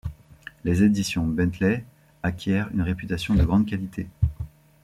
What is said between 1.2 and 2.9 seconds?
Bentley acquièrent une